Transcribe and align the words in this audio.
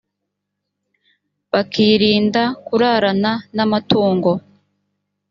bakirinda 1.51 2.43
kurarana 2.65 3.31
n 3.55 3.57
amatungo 3.65 4.31